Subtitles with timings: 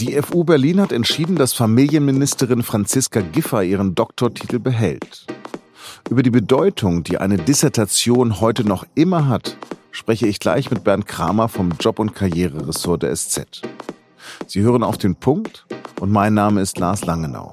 [0.00, 5.26] Die FU Berlin hat entschieden, dass Familienministerin Franziska Giffey ihren Doktortitel behält.
[6.08, 9.58] Über die Bedeutung, die eine Dissertation heute noch immer hat,
[9.90, 13.60] spreche ich gleich mit Bernd Kramer vom Job- und Karriereressort der SZ.
[14.46, 15.66] Sie hören auf den Punkt
[16.00, 17.52] und mein Name ist Lars Langenau.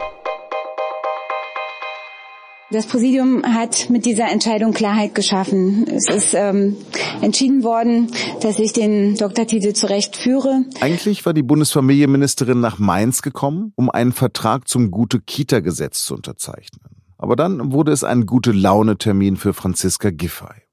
[2.69, 5.87] Das Präsidium hat mit dieser Entscheidung Klarheit geschaffen.
[5.87, 6.75] Es ist ähm,
[7.21, 8.11] entschieden worden,
[8.41, 10.65] dass ich den Doktortitel zurecht führe.
[10.81, 16.81] Eigentlich war die Bundesfamilienministerin nach Mainz gekommen, um einen Vertrag zum Gute-Kita-Gesetz zu unterzeichnen.
[17.17, 20.63] Aber dann wurde es ein Gute-Laune-Termin für Franziska Giffey.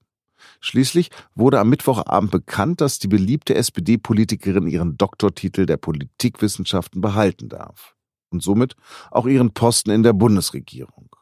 [0.60, 7.94] Schließlich wurde am Mittwochabend bekannt, dass die beliebte SPD-Politikerin ihren Doktortitel der Politikwissenschaften behalten darf.
[8.30, 8.74] Und somit
[9.12, 11.13] auch ihren Posten in der Bundesregierung.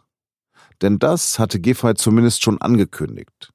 [0.81, 3.53] Denn das hatte Giffey zumindest schon angekündigt.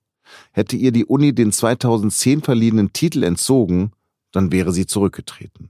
[0.52, 3.92] Hätte ihr die Uni den 2010 verliehenen Titel entzogen,
[4.32, 5.70] dann wäre sie zurückgetreten.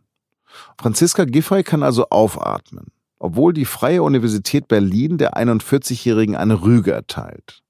[0.80, 2.88] Franziska Giffey kann also aufatmen,
[3.20, 7.62] obwohl die Freie Universität Berlin der 41-Jährigen eine Rüge erteilt.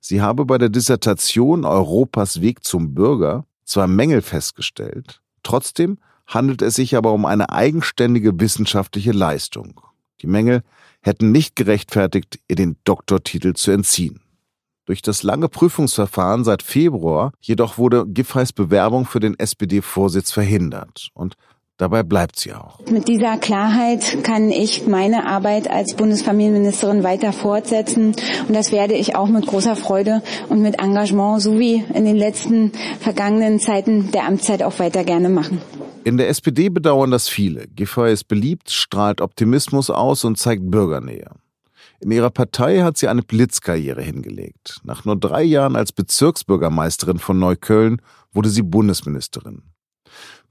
[0.00, 6.74] Sie habe bei der Dissertation Europas Weg zum Bürger zwar Mängel festgestellt, trotzdem handelt es
[6.74, 9.80] sich aber um eine eigenständige wissenschaftliche Leistung.
[10.20, 10.62] Die Mängel
[11.04, 14.20] hätten nicht gerechtfertigt, ihr den Doktortitel zu entziehen.
[14.86, 21.36] Durch das lange Prüfungsverfahren seit Februar jedoch wurde Giffey's Bewerbung für den SPD-Vorsitz verhindert und
[21.76, 22.78] Dabei bleibt sie auch.
[22.88, 28.14] Mit dieser Klarheit kann ich meine Arbeit als Bundesfamilienministerin weiter fortsetzen.
[28.46, 32.14] Und das werde ich auch mit großer Freude und mit Engagement, so wie in den
[32.14, 35.60] letzten vergangenen Zeiten der Amtszeit auch weiter gerne machen.
[36.04, 37.66] In der SPD bedauern das viele.
[37.66, 41.30] Giffey ist beliebt, strahlt Optimismus aus und zeigt Bürgernähe.
[41.98, 44.80] In ihrer Partei hat sie eine Blitzkarriere hingelegt.
[44.84, 48.00] Nach nur drei Jahren als Bezirksbürgermeisterin von Neukölln
[48.32, 49.62] wurde sie Bundesministerin.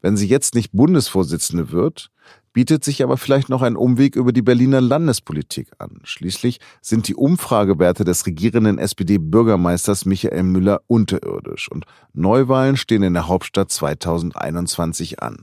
[0.03, 2.11] Wenn sie jetzt nicht Bundesvorsitzende wird,
[2.51, 6.02] bietet sich aber vielleicht noch ein Umweg über die Berliner Landespolitik an.
[6.03, 13.30] Schließlich sind die Umfragewerte des regierenden SPD-Bürgermeisters Michael Müller unterirdisch und Neuwahlen stehen in der
[13.30, 15.37] Hauptstadt 2021 an.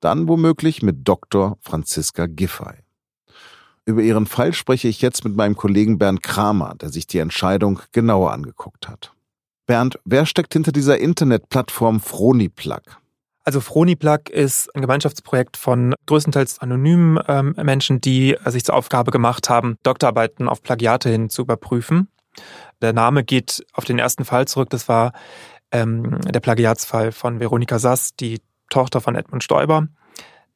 [0.00, 1.56] Dann womöglich mit Dr.
[1.62, 2.84] Franziska Giffey.
[3.86, 7.80] Über ihren Fall spreche ich jetzt mit meinem Kollegen Bernd Kramer, der sich die Entscheidung
[7.92, 9.14] genauer angeguckt hat.
[9.66, 13.03] Bernd, wer steckt hinter dieser Internetplattform Froniplug?
[13.44, 19.10] Also Froniplug ist ein Gemeinschaftsprojekt von größtenteils anonymen ähm, Menschen, die äh, sich zur Aufgabe
[19.10, 22.08] gemacht haben, Doktorarbeiten auf Plagiate hin zu überprüfen.
[22.80, 24.70] Der Name geht auf den ersten Fall zurück.
[24.70, 25.12] Das war
[25.72, 28.40] ähm, der Plagiatsfall von Veronika Sass, die
[28.70, 29.88] Tochter von Edmund Stoiber.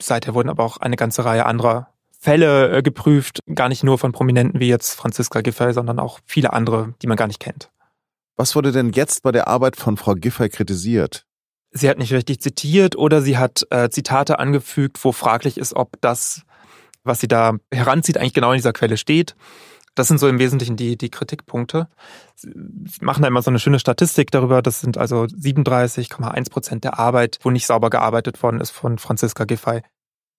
[0.00, 1.88] Seither wurden aber auch eine ganze Reihe anderer
[2.18, 6.54] Fälle äh, geprüft, gar nicht nur von Prominenten wie jetzt Franziska Giffey, sondern auch viele
[6.54, 7.70] andere, die man gar nicht kennt.
[8.36, 11.27] Was wurde denn jetzt bei der Arbeit von Frau Giffey kritisiert?
[11.70, 16.00] Sie hat nicht richtig zitiert oder sie hat äh, Zitate angefügt, wo fraglich ist, ob
[16.00, 16.42] das,
[17.04, 19.36] was sie da heranzieht, eigentlich genau in dieser Quelle steht.
[19.94, 21.88] Das sind so im Wesentlichen die, die Kritikpunkte.
[22.36, 22.52] Sie
[23.00, 24.62] machen da immer so eine schöne Statistik darüber.
[24.62, 29.44] Das sind also 37,1 Prozent der Arbeit, wo nicht sauber gearbeitet worden ist von Franziska
[29.44, 29.82] Giffey.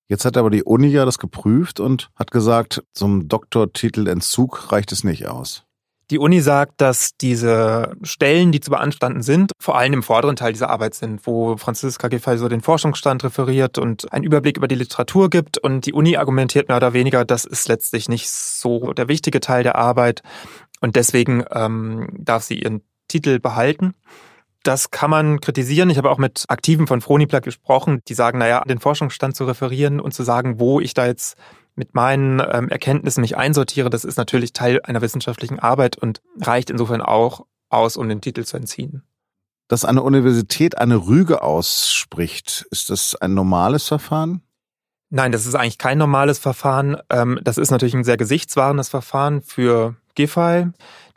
[0.08, 5.04] Jetzt hat aber die Uni ja das geprüft und hat gesagt, zum Doktortitelentzug reicht es
[5.04, 5.66] nicht aus.
[6.12, 10.54] Die Uni sagt, dass diese Stellen, die zu beanstanden sind, vor allem im vorderen Teil
[10.54, 14.76] dieser Arbeit sind, wo Franziska Giffey so den Forschungsstand referiert und einen Überblick über die
[14.76, 15.60] Literatur gibt.
[15.60, 19.62] Und die Uni argumentiert mehr oder weniger, das ist letztlich nicht so der wichtige Teil
[19.62, 20.24] der Arbeit.
[20.82, 23.94] Und deswegen ähm, darf sie ihren Titel behalten.
[24.64, 25.92] Das kann man kritisieren.
[25.92, 30.00] Ich habe auch mit Aktiven von Froniplag gesprochen, die sagen, naja, den Forschungsstand zu referieren
[30.00, 31.38] und zu sagen, wo ich da jetzt
[31.80, 36.70] mit meinen ähm, Erkenntnissen mich einsortiere, das ist natürlich Teil einer wissenschaftlichen Arbeit und reicht
[36.70, 39.04] insofern auch aus, um den Titel zu entziehen.
[39.70, 44.42] Dass eine Universität eine Rüge ausspricht, ist das ein normales Verfahren?
[45.10, 46.98] Nein, das ist eigentlich kein normales Verfahren.
[47.10, 50.68] Ähm, das ist natürlich ein sehr gesichtswahrendes Verfahren für Giffey,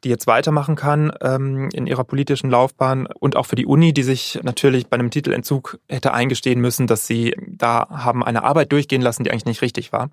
[0.04, 4.04] die jetzt weitermachen kann ähm, in ihrer politischen Laufbahn und auch für die Uni, die
[4.04, 9.03] sich natürlich bei einem Titelentzug hätte eingestehen müssen, dass sie da haben eine Arbeit durchgehen
[9.03, 10.10] lassen, die eigentlich nicht richtig war.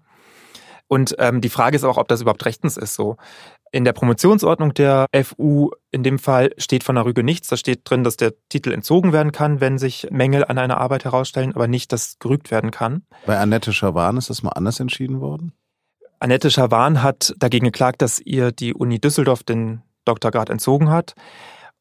[0.89, 3.15] Und ähm, die Frage ist auch, ob das überhaupt rechtens ist so.
[3.71, 7.47] In der Promotionsordnung der FU in dem Fall steht von der Rüge nichts.
[7.47, 11.05] Da steht drin, dass der Titel entzogen werden kann, wenn sich Mängel an einer Arbeit
[11.05, 13.03] herausstellen, aber nicht, dass gerügt werden kann.
[13.27, 15.53] Bei Annette Schawan ist das mal anders entschieden worden?
[16.19, 21.13] Annette Schawan hat dagegen geklagt, dass ihr die Uni Düsseldorf den Doktorgrad entzogen hat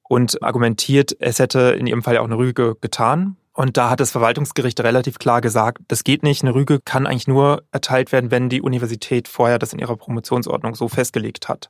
[0.02, 3.38] und argumentiert, es hätte in ihrem Fall auch eine Rüge getan.
[3.58, 6.44] Und da hat das Verwaltungsgericht relativ klar gesagt, das geht nicht.
[6.44, 10.76] Eine Rüge kann eigentlich nur erteilt werden, wenn die Universität vorher das in ihrer Promotionsordnung
[10.76, 11.68] so festgelegt hat.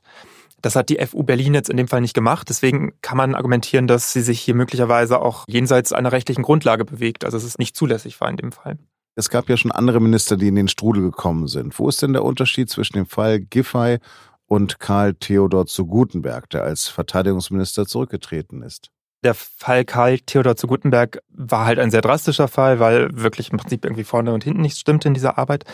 [0.61, 2.47] Das hat die FU Berlin jetzt in dem Fall nicht gemacht.
[2.47, 7.25] Deswegen kann man argumentieren, dass sie sich hier möglicherweise auch jenseits einer rechtlichen Grundlage bewegt.
[7.25, 8.77] Also es ist nicht zulässig war in dem Fall.
[9.15, 11.79] Es gab ja schon andere Minister, die in den Strudel gekommen sind.
[11.79, 13.97] Wo ist denn der Unterschied zwischen dem Fall Giffey
[14.45, 18.91] und Karl Theodor zu Gutenberg, der als Verteidigungsminister zurückgetreten ist?
[19.23, 23.57] Der Fall Karl Theodor zu Gutenberg war halt ein sehr drastischer Fall, weil wirklich im
[23.57, 25.65] Prinzip irgendwie vorne und hinten nichts stimmte in dieser Arbeit.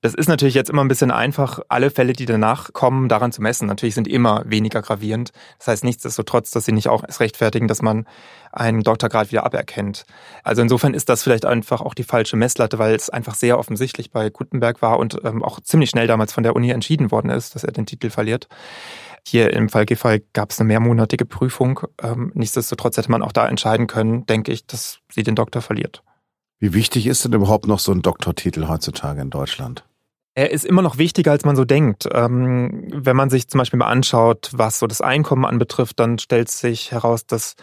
[0.00, 3.40] Das ist natürlich jetzt immer ein bisschen einfach, alle Fälle, die danach kommen, daran zu
[3.40, 3.68] messen.
[3.68, 5.30] Natürlich sind immer weniger gravierend.
[5.58, 8.04] Das heißt nichtsdestotrotz, dass sie nicht auch es rechtfertigen, dass man
[8.50, 10.04] einen Doktorgrad wieder aberkennt.
[10.42, 14.10] Also insofern ist das vielleicht einfach auch die falsche Messlatte, weil es einfach sehr offensichtlich
[14.10, 17.54] bei Gutenberg war und ähm, auch ziemlich schnell damals von der Uni entschieden worden ist,
[17.54, 18.48] dass er den Titel verliert.
[19.30, 21.80] Hier im Fall Giffey gab es eine mehrmonatige Prüfung.
[22.02, 26.02] Ähm, nichtsdestotrotz hätte man auch da entscheiden können, denke ich, dass sie den Doktor verliert.
[26.60, 29.84] Wie wichtig ist denn überhaupt noch so ein Doktortitel heutzutage in Deutschland?
[30.34, 32.08] Er ist immer noch wichtiger, als man so denkt.
[32.10, 36.48] Ähm, wenn man sich zum Beispiel mal anschaut, was so das Einkommen anbetrifft, dann stellt
[36.48, 37.54] sich heraus, dass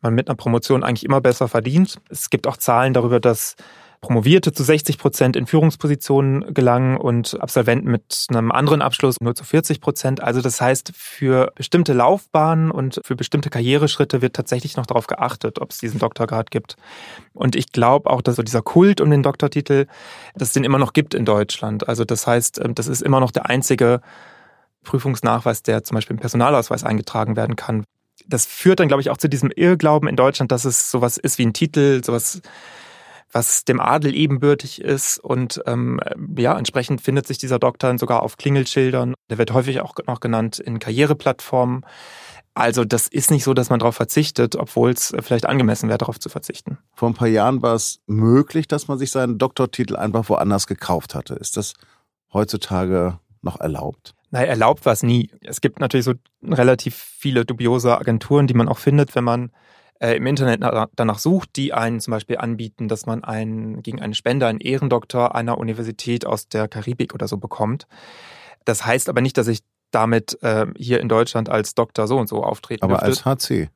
[0.00, 2.00] man mit einer Promotion eigentlich immer besser verdient.
[2.08, 3.56] Es gibt auch Zahlen darüber, dass
[4.00, 9.44] Promovierte zu 60 Prozent in Führungspositionen gelangen und Absolventen mit einem anderen Abschluss nur zu
[9.44, 10.22] 40 Prozent.
[10.22, 15.60] Also das heißt, für bestimmte Laufbahnen und für bestimmte Karriereschritte wird tatsächlich noch darauf geachtet,
[15.60, 16.76] ob es diesen Doktorgrad gibt.
[17.34, 19.86] Und ich glaube auch, dass so dieser Kult um den Doktortitel,
[20.34, 21.86] dass es den immer noch gibt in Deutschland.
[21.86, 24.00] Also das heißt, ähm, das ist immer noch der einzige
[24.82, 27.84] Prüfungsnachweis, der zum Beispiel im Personalausweis eingetragen werden kann.
[28.26, 31.36] Das führt dann, glaube ich, auch zu diesem Irrglauben in Deutschland, dass es sowas ist
[31.36, 32.40] wie ein Titel, sowas
[33.32, 35.18] was dem Adel ebenbürtig ist.
[35.18, 36.00] Und ähm,
[36.36, 39.14] ja, entsprechend findet sich dieser Doktor sogar auf Klingelschildern.
[39.28, 41.84] Der wird häufig auch noch genannt in Karriereplattformen.
[42.54, 46.18] Also das ist nicht so, dass man darauf verzichtet, obwohl es vielleicht angemessen wäre, darauf
[46.18, 46.78] zu verzichten.
[46.94, 51.14] Vor ein paar Jahren war es möglich, dass man sich seinen Doktortitel einfach woanders gekauft
[51.14, 51.34] hatte.
[51.34, 51.74] Ist das
[52.32, 54.14] heutzutage noch erlaubt?
[54.30, 55.30] Nein, erlaubt war es nie.
[55.42, 59.52] Es gibt natürlich so relativ viele dubiose Agenturen, die man auch findet, wenn man
[60.00, 60.62] äh, im Internet
[60.96, 65.34] danach sucht, die einen zum Beispiel anbieten, dass man einen, gegen eine Spende einen Ehrendoktor
[65.34, 67.86] einer Universität aus der Karibik oder so bekommt.
[68.64, 69.60] Das heißt aber nicht, dass ich
[69.90, 73.26] damit äh, hier in Deutschland als Doktor so und so auftreten Aber dürfte.
[73.26, 73.68] als HC.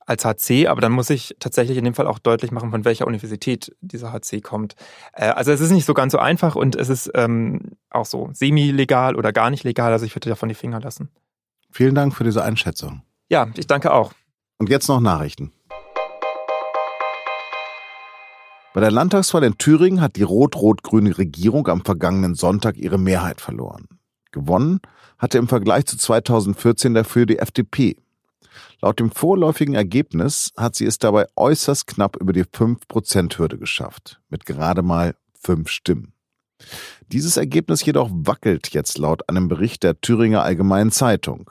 [0.00, 3.06] Als HC, aber dann muss ich tatsächlich in dem Fall auch deutlich machen, von welcher
[3.06, 4.74] Universität dieser HC kommt.
[5.12, 8.30] Äh, also es ist nicht so ganz so einfach und es ist ähm, auch so
[8.32, 11.10] semi-legal oder gar nicht legal, also ich würde davon die Finger lassen.
[11.70, 13.02] Vielen Dank für diese Einschätzung.
[13.28, 14.12] Ja, ich danke auch.
[14.58, 15.52] Und jetzt noch Nachrichten.
[18.72, 23.88] Bei der Landtagswahl in Thüringen hat die rot-rot-grüne Regierung am vergangenen Sonntag ihre Mehrheit verloren.
[24.32, 24.80] Gewonnen
[25.18, 27.96] hatte im Vergleich zu 2014 dafür die FDP.
[28.82, 34.44] Laut dem vorläufigen Ergebnis hat sie es dabei äußerst knapp über die 5%-Hürde geschafft, mit
[34.44, 36.12] gerade mal fünf Stimmen.
[37.12, 41.50] Dieses Ergebnis jedoch wackelt jetzt laut einem Bericht der Thüringer Allgemeinen Zeitung.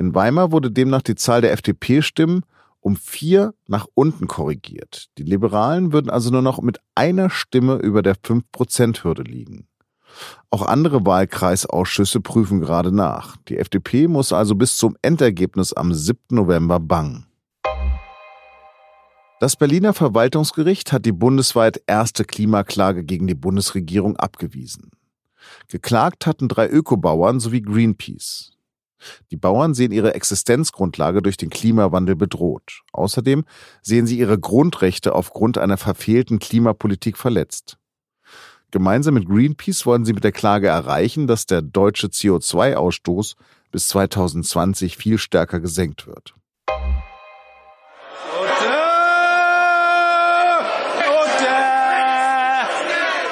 [0.00, 2.46] In Weimar wurde demnach die Zahl der FDP-Stimmen
[2.80, 5.10] um vier nach unten korrigiert.
[5.18, 9.66] Die Liberalen würden also nur noch mit einer Stimme über der 5%-Hürde liegen.
[10.48, 13.36] Auch andere Wahlkreisausschüsse prüfen gerade nach.
[13.48, 16.18] Die FDP muss also bis zum Endergebnis am 7.
[16.30, 17.26] November bangen.
[19.38, 24.92] Das Berliner Verwaltungsgericht hat die bundesweit erste Klimaklage gegen die Bundesregierung abgewiesen.
[25.68, 28.56] Geklagt hatten drei Ökobauern sowie Greenpeace.
[29.30, 32.82] Die Bauern sehen ihre Existenzgrundlage durch den Klimawandel bedroht.
[32.92, 33.44] Außerdem
[33.82, 37.78] sehen sie ihre Grundrechte aufgrund einer verfehlten Klimapolitik verletzt.
[38.70, 43.34] Gemeinsam mit Greenpeace wollen sie mit der Klage erreichen, dass der deutsche CO2-Ausstoß
[43.72, 46.34] bis 2020 viel stärker gesenkt wird.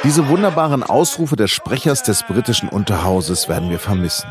[0.04, 4.28] Diese wunderbaren Ausrufe des Sprechers des britischen Unterhauses werden wir vermissen.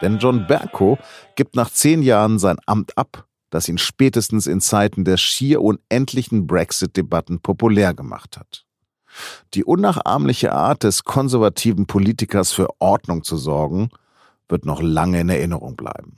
[0.00, 0.98] Denn John Bercow
[1.36, 6.46] gibt nach zehn Jahren sein Amt ab, das ihn spätestens in Zeiten der schier unendlichen
[6.46, 8.64] Brexit-Debatten populär gemacht hat.
[9.54, 13.90] Die unnachahmliche Art des konservativen Politikers für Ordnung zu sorgen,
[14.48, 16.16] wird noch lange in Erinnerung bleiben.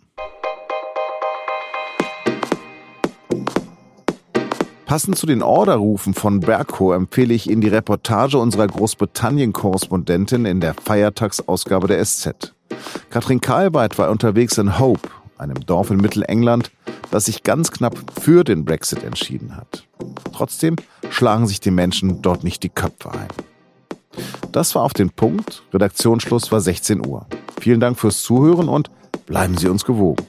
[4.86, 10.74] Passend zu den Orderrufen von Berko empfehle ich Ihnen die Reportage unserer Großbritannien-Korrespondentin in der
[10.74, 12.54] Feiertagsausgabe der SZ.
[13.10, 15.08] Katrin Karlweit war unterwegs in Hope,
[15.38, 16.70] einem Dorf in Mittelengland,
[17.10, 19.86] das sich ganz knapp für den Brexit entschieden hat.
[20.32, 20.76] Trotzdem
[21.10, 23.28] schlagen sich die Menschen dort nicht die Köpfe ein.
[24.50, 25.62] Das war auf den Punkt.
[25.72, 27.26] Redaktionsschluss war 16 Uhr.
[27.60, 28.90] Vielen Dank fürs Zuhören und
[29.26, 30.26] bleiben Sie uns gewogen.